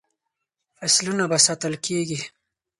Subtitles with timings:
[0.77, 2.19] فصلونه به ساتل کیږي.